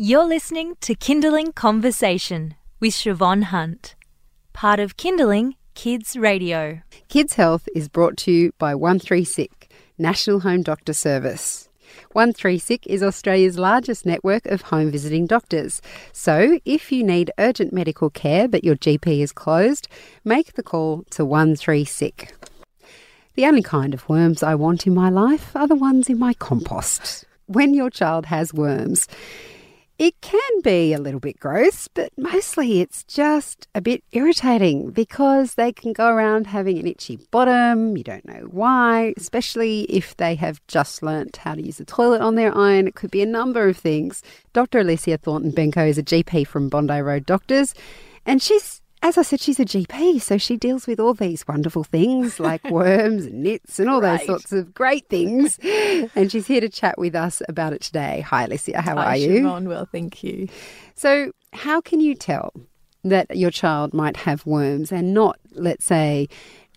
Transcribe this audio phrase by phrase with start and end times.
[0.00, 3.96] You're listening to Kinderling Conversation with Siobhan Hunt,
[4.52, 6.82] part of Kinderling Kids Radio.
[7.08, 9.66] Kids Health is brought to you by 13SICK
[9.98, 11.68] National Home Doctor Service.
[12.14, 15.82] 13SICK is Australia's largest network of home visiting doctors.
[16.12, 19.88] So, if you need urgent medical care but your GP is closed,
[20.24, 22.30] make the call to 13SICK.
[23.34, 26.34] The only kind of worms I want in my life are the ones in my
[26.34, 27.24] compost.
[27.46, 29.08] When your child has worms,
[29.98, 35.54] it can be a little bit gross, but mostly it's just a bit irritating because
[35.54, 37.96] they can go around having an itchy bottom.
[37.96, 42.20] You don't know why, especially if they have just learnt how to use the toilet
[42.20, 42.86] on their own.
[42.86, 44.22] It could be a number of things.
[44.52, 44.78] Dr.
[44.78, 47.74] Alicia Thornton Benko is a GP from Bondi Road Doctors,
[48.24, 51.84] and she's as I said, she's a GP, so she deals with all these wonderful
[51.84, 54.18] things like worms and nits and all right.
[54.18, 55.58] those sorts of great things.
[56.14, 58.20] And she's here to chat with us about it today.
[58.22, 58.80] Hi, Alicia.
[58.80, 59.42] How Hi, are you?
[59.42, 59.68] Siobhan.
[59.68, 60.48] Well, thank you.
[60.94, 62.52] So, how can you tell
[63.04, 66.28] that your child might have worms and not, let's say,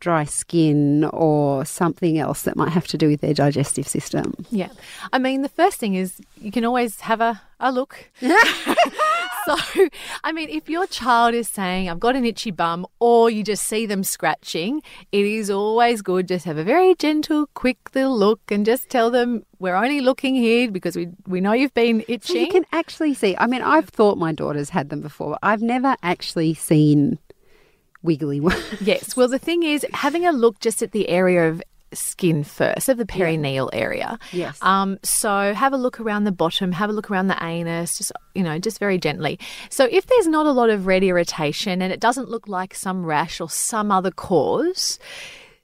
[0.00, 4.34] dry skin or something else that might have to do with their digestive system?
[4.50, 4.70] Yeah.
[5.12, 8.10] I mean, the first thing is you can always have a, a look.
[9.48, 9.88] so,
[10.24, 13.64] I mean, if your child is saying, I've got an itchy bum, or you just
[13.64, 14.82] see them scratching,
[15.12, 19.10] it is always good just have a very gentle, quick little look and just tell
[19.10, 22.36] them, we're only looking here because we, we know you've been itching.
[22.36, 23.36] So you can actually see.
[23.38, 25.30] I mean, I've thought my daughter's had them before.
[25.30, 27.18] But I've never actually seen
[28.02, 28.62] wiggly ones.
[28.80, 29.16] Yes.
[29.16, 32.98] Well, the thing is, having a look just at the area of skin first, of
[32.98, 33.78] the perineal yeah.
[33.78, 34.18] area.
[34.32, 34.58] Yes.
[34.62, 38.12] Um, so have a look around the bottom, have a look around the anus, just
[38.34, 39.38] you know, just very gently.
[39.70, 43.04] So if there's not a lot of red irritation and it doesn't look like some
[43.04, 44.98] rash or some other cause,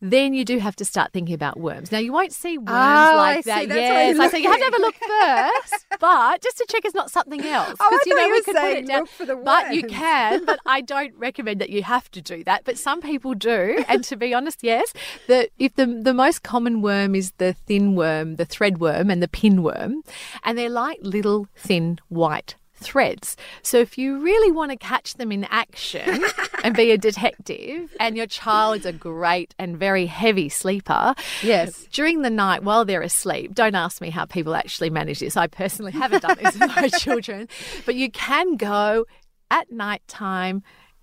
[0.00, 1.90] then you do have to start thinking about worms.
[1.90, 2.72] Now you won't see worms oh,
[3.16, 3.62] like I that.
[3.62, 6.84] See, yes, I say you have to have a look first, but just to check
[6.84, 7.76] it's not something else.
[7.80, 9.06] Oh, I you know you we could put it down.
[9.06, 10.44] For the but you can.
[10.44, 12.64] But I don't recommend that you have to do that.
[12.64, 14.92] But some people do, and to be honest, yes,
[15.26, 19.22] the if the the most common worm is the thin worm, the thread worm, and
[19.22, 20.02] the pinworm,
[20.44, 23.36] and they're like little thin white threads.
[23.62, 26.22] So if you really want to catch them in action
[26.62, 32.22] and be a detective, and your child's a great and very heavy sleeper, yes, during
[32.22, 35.36] the night while they're asleep, don't ask me how people actually manage this.
[35.36, 37.48] I personally haven't done this with my children,
[37.84, 39.06] but you can go
[39.50, 40.62] at night time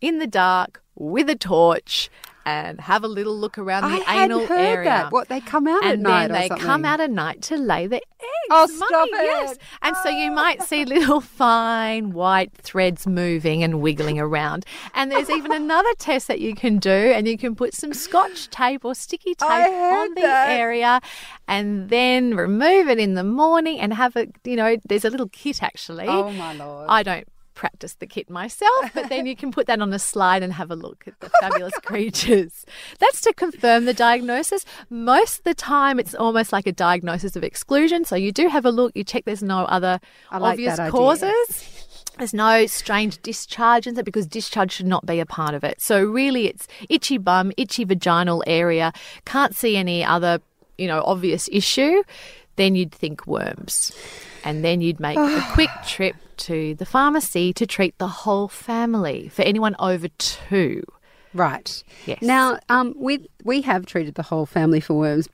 [0.00, 2.10] in the dark with a torch
[2.46, 4.84] and have a little look around the I anal heard area.
[4.84, 5.12] That.
[5.12, 6.66] What they come out and at night, then they something.
[6.66, 8.04] come out at night to lay the eggs.
[8.50, 9.24] Oh, Mummy, stop it!
[9.24, 10.00] Yes, and oh.
[10.02, 14.66] so you might see little fine white threads moving and wiggling around.
[14.94, 18.50] And there's even another test that you can do, and you can put some Scotch
[18.50, 20.50] tape or sticky tape on the that.
[20.50, 21.00] area,
[21.48, 25.28] and then remove it in the morning and have a you know there's a little
[25.28, 26.06] kit actually.
[26.06, 26.86] Oh my lord!
[26.88, 30.42] I don't practice the kit myself, but then you can put that on a slide
[30.42, 32.66] and have a look at the fabulous creatures.
[32.98, 34.64] That's to confirm the diagnosis.
[34.90, 38.04] Most of the time, it's almost like a diagnosis of exclusion.
[38.04, 40.00] So you do have a look, you check there's no other
[40.32, 41.84] like obvious causes.
[42.18, 45.80] There's no strange discharge in it because discharge should not be a part of it.
[45.80, 48.92] So really, it's itchy bum, itchy vaginal area.
[49.24, 50.40] Can't see any other,
[50.78, 52.04] you know, obvious issue.
[52.56, 53.92] Then you'd think worms
[54.44, 59.28] and then you'd make a quick trip to the pharmacy to treat the whole family
[59.28, 60.82] for anyone over two.
[61.32, 61.82] Right.
[62.06, 62.22] Yes.
[62.22, 65.28] Now, um, we we have treated the whole family for worms,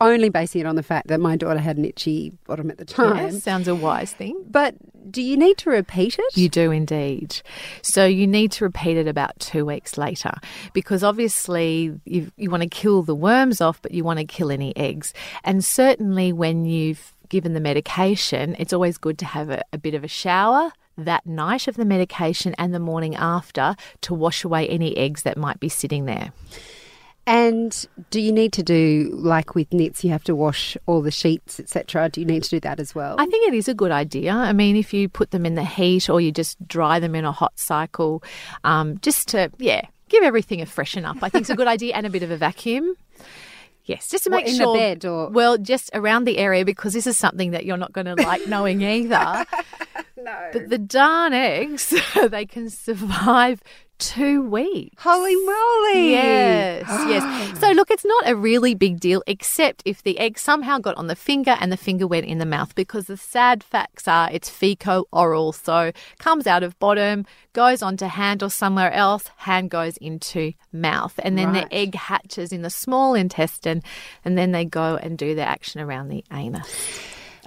[0.00, 2.84] only basing it on the fact that my daughter had an itchy bottom at the
[2.84, 3.16] time.
[3.16, 4.44] Yes, sounds a wise thing.
[4.48, 4.74] But
[5.10, 6.36] do you need to repeat it?
[6.36, 7.40] You do indeed.
[7.82, 10.32] So you need to repeat it about two weeks later
[10.72, 14.50] because obviously you you want to kill the worms off, but you want to kill
[14.50, 15.14] any eggs.
[15.44, 19.94] And certainly when you've given the medication, it's always good to have a, a bit
[19.94, 24.68] of a shower that night of the medication and the morning after to wash away
[24.68, 26.32] any eggs that might be sitting there.
[27.28, 30.02] And do you need to do like with nits?
[30.02, 32.08] You have to wash all the sheets, etc.
[32.08, 33.16] Do you need to do that as well?
[33.18, 34.32] I think it is a good idea.
[34.32, 37.26] I mean, if you put them in the heat or you just dry them in
[37.26, 38.22] a hot cycle,
[38.64, 41.18] um, just to yeah, give everything a freshen up.
[41.20, 42.94] I think it's a good idea and a bit of a vacuum.
[43.84, 44.72] Yes, just to make what, in sure.
[44.72, 47.92] the bed or well, just around the area because this is something that you're not
[47.92, 49.44] going to like knowing either.
[50.16, 50.48] no.
[50.54, 51.92] But the darn eggs,
[52.30, 53.62] they can survive
[53.98, 55.02] two weeks.
[55.02, 56.10] Holy moly!
[56.12, 57.58] Yes, yes.
[57.60, 61.06] So look, it's not a really big deal, except if the egg somehow got on
[61.08, 64.48] the finger and the finger went in the mouth, because the sad facts are it's
[64.48, 70.52] fecal-oral, so comes out of bottom, goes onto hand or somewhere else, hand goes into
[70.72, 71.68] mouth, and then Right.
[71.68, 73.82] the egg hatches in the small intestine,
[74.24, 76.68] and then they go and do their action around the anus.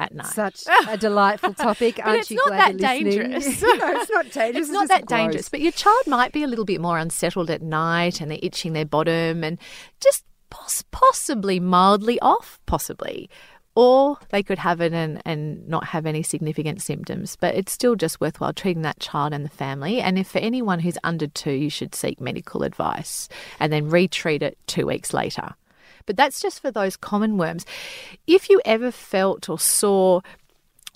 [0.00, 0.26] At night.
[0.26, 3.62] Such a delightful topic, But aren't it's you not glad that you're dangerous.
[3.62, 4.66] no, it's not dangerous.
[4.66, 5.18] It's not that gross.
[5.18, 8.38] dangerous, but your child might be a little bit more unsettled at night and they're
[8.42, 9.58] itching their bottom and
[10.00, 13.28] just poss- possibly mildly off, possibly.
[13.76, 17.94] Or they could have it and, and not have any significant symptoms, but it's still
[17.94, 20.00] just worthwhile treating that child and the family.
[20.00, 23.28] And if for anyone who's under two, you should seek medical advice
[23.60, 25.54] and then retreat it two weeks later.
[26.06, 27.64] But that's just for those common worms.
[28.26, 30.20] If you ever felt or saw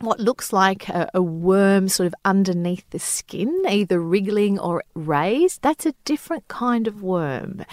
[0.00, 5.62] what looks like a, a, worm sort of underneath the skin, either wriggling or raised,
[5.62, 7.64] that's a different kind of worm.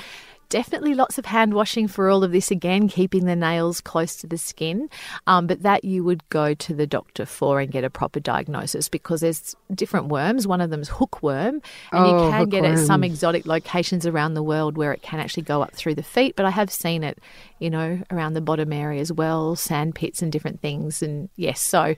[0.52, 4.28] Definitely lots of hand washing for all of this again, keeping the nails close to
[4.28, 4.90] the skin,
[5.26, 8.90] um, but that you would go to the doctor for and get a proper diagnosis
[8.90, 10.46] because there's different worms.
[10.46, 11.64] One of them is hookworm, and
[11.94, 15.22] Oh, you can get it at some exotic locations around the world where it can
[15.22, 16.36] actually go up through the feet.
[16.36, 17.20] But I have seen it,
[17.60, 21.02] you know, around the bottom area as well, sand pits and different things.
[21.02, 21.96] And yes, so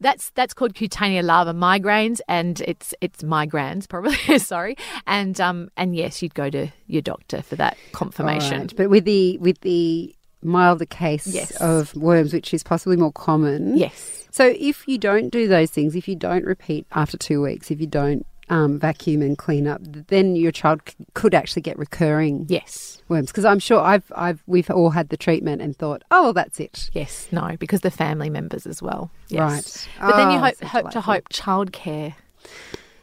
[0.00, 4.38] that's that's called cutaneous larva migrans, and it's it's migraines probably.
[4.38, 8.60] sorry, and um and yes, you'd go to your doctor for that confirmation.
[8.62, 11.52] Right, But with the with the milder case Yes.
[11.60, 13.76] of worms, which is possibly more common.
[13.78, 14.26] Yes.
[14.30, 17.80] So if you don't do those things, if you don't repeat after two weeks, if
[17.80, 22.44] you don't um, vacuum and clean up, then your child c- could actually get recurring
[22.46, 23.00] Yes.
[23.08, 23.28] worms.
[23.28, 26.60] Because I'm sure I've I've we've all had the treatment and thought, oh, well, that's
[26.60, 26.90] it.
[26.92, 29.10] Yes, no, because the family members as well.
[29.28, 29.88] Yes.
[29.98, 30.10] Right.
[30.10, 32.12] But then you Oh, hope, hope to hope childcare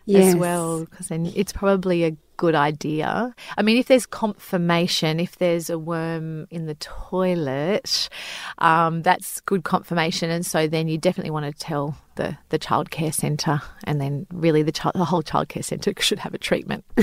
[0.05, 0.27] Yes.
[0.27, 3.35] as well, because then it's probably a good idea.
[3.55, 8.09] I mean, if there's confirmation, if there's a worm in the toilet,
[8.57, 13.13] um, that's good confirmation, and so then you definitely want to tell the the childcare
[13.13, 16.83] centre, and then really the child, the whole childcare centre should have a treatment.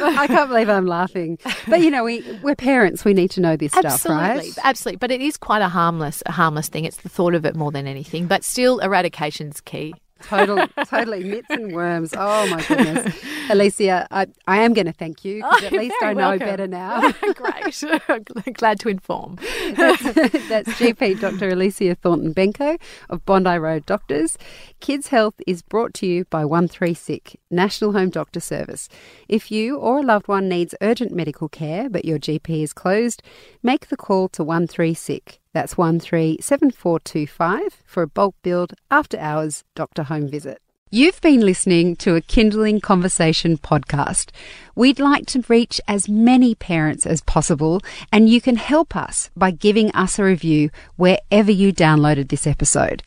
[0.00, 1.36] I can't believe I'm laughing.
[1.66, 3.04] But you know, we we're parents.
[3.04, 4.58] We need to know this stuff, absolutely, right?
[4.62, 4.98] absolutely.
[4.98, 6.84] But it is quite a harmless, a harmless thing.
[6.84, 8.28] It's the thought of it more than anything.
[8.28, 9.92] But still, eradication's key.
[10.22, 12.12] Total, totally nits and worms.
[12.16, 13.14] Oh my goodness,
[13.50, 16.46] Alicia, I, I am going to thank you Oh, at least I know welcome.
[16.46, 17.10] better now.
[17.34, 19.36] Great, glad to inform.
[19.74, 20.02] That's,
[20.48, 21.48] that's GP Dr.
[21.50, 24.36] Alicia Thornton Benko of Bondi Road Doctors.
[24.80, 28.88] Kids Health is brought to you by 13SICK National Home Doctor Service.
[29.28, 33.22] If you or a loved one needs urgent medical care but your GP is closed,
[33.62, 35.39] make the call to 13SICK.
[35.52, 40.62] That's 137425 for a bulk billed, after hours doctor home visit.
[40.92, 44.30] You've been listening to a Kinderling Conversation podcast.
[44.74, 47.80] We'd like to reach as many parents as possible,
[48.12, 53.04] and you can help us by giving us a review wherever you downloaded this episode.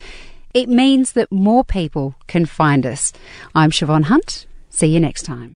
[0.54, 3.12] It means that more people can find us.
[3.54, 4.46] I'm Siobhan Hunt.
[4.70, 5.52] See you next time.